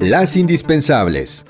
[0.00, 1.46] Las indispensables.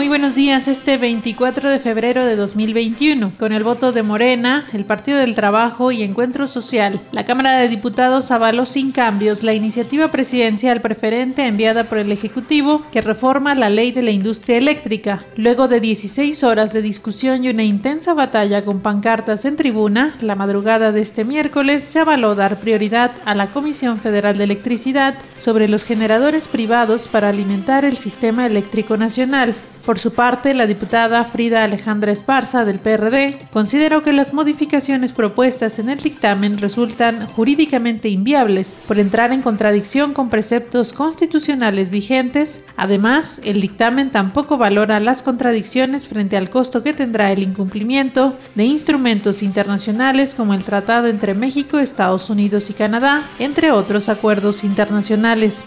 [0.00, 4.86] Muy buenos días, este 24 de febrero de 2021, con el voto de Morena, el
[4.86, 10.10] Partido del Trabajo y Encuentro Social, la Cámara de Diputados avaló sin cambios la iniciativa
[10.10, 15.26] presidencial preferente enviada por el Ejecutivo que reforma la ley de la industria eléctrica.
[15.36, 20.34] Luego de 16 horas de discusión y una intensa batalla con pancartas en tribuna, la
[20.34, 25.68] madrugada de este miércoles se avaló dar prioridad a la Comisión Federal de Electricidad sobre
[25.68, 29.54] los generadores privados para alimentar el sistema eléctrico nacional.
[29.90, 35.80] Por su parte, la diputada Frida Alejandra Esparza del PRD consideró que las modificaciones propuestas
[35.80, 42.60] en el dictamen resultan jurídicamente inviables por entrar en contradicción con preceptos constitucionales vigentes.
[42.76, 48.66] Además, el dictamen tampoco valora las contradicciones frente al costo que tendrá el incumplimiento de
[48.66, 55.66] instrumentos internacionales como el Tratado entre México, Estados Unidos y Canadá, entre otros acuerdos internacionales.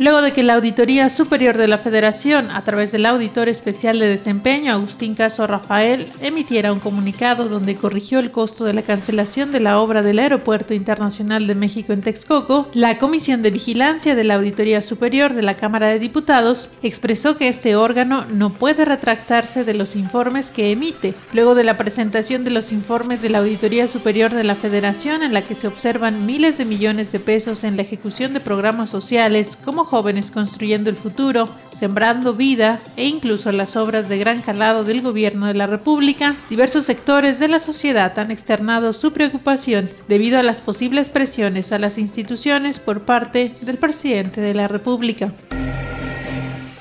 [0.00, 4.06] Luego de que la Auditoría Superior de la Federación, a través del Auditor Especial de
[4.06, 9.58] Desempeño, Agustín Caso Rafael, emitiera un comunicado donde corrigió el costo de la cancelación de
[9.58, 14.36] la obra del Aeropuerto Internacional de México en Texcoco, la Comisión de Vigilancia de la
[14.36, 19.74] Auditoría Superior de la Cámara de Diputados expresó que este órgano no puede retractarse de
[19.74, 21.14] los informes que emite.
[21.32, 25.34] Luego de la presentación de los informes de la Auditoría Superior de la Federación, en
[25.34, 29.58] la que se observan miles de millones de pesos en la ejecución de programas sociales
[29.64, 35.02] como jóvenes construyendo el futuro, sembrando vida e incluso las obras de gran calado del
[35.02, 40.42] gobierno de la República, diversos sectores de la sociedad han externado su preocupación debido a
[40.42, 45.32] las posibles presiones a las instituciones por parte del presidente de la República.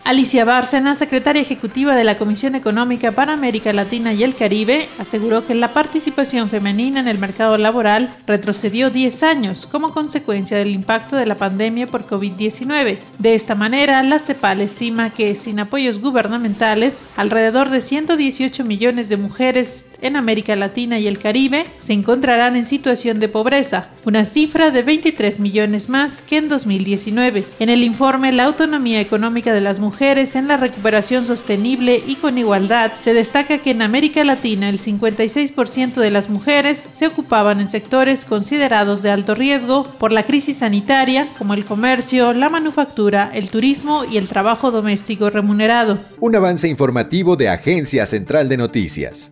[0.08, 5.46] Alicia Bárcena, secretaria ejecutiva de la Comisión Económica para América Latina y el Caribe, aseguró
[5.46, 11.18] que la participación femenina en el mercado laboral retrocedió 10 años como consecuencia del impacto
[11.18, 13.00] de la pandemia por COVID-19.
[13.20, 19.18] De esta manera, la CEPAL estima que sin apoyos gubernamentales, alrededor de 118 millones de
[19.18, 24.72] mujeres en América Latina y el Caribe se encontrarán en situación de pobreza, una cifra
[24.72, 27.44] de 23 millones más que en 2019.
[27.60, 32.38] En el informe La autonomía económica de las mujeres en la recuperación sostenible y con
[32.38, 37.70] igualdad, se destaca que en América Latina el 56% de las mujeres se ocupaban en
[37.70, 43.50] sectores considerados de alto riesgo por la crisis sanitaria, como el comercio, la manufactura, el
[43.50, 46.00] turismo y el trabajo doméstico remunerado.
[46.20, 49.26] Un avance informativo de Agencia Central de Noticias.